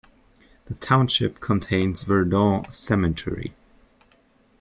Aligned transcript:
The 0.65 0.73
township 0.73 1.39
contains 1.39 2.01
Verdon 2.01 2.65
Cemetery. 2.71 3.53